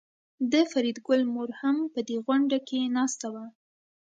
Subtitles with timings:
[0.51, 3.45] د فریدګل مور هم په دې غونډه کې ناسته وه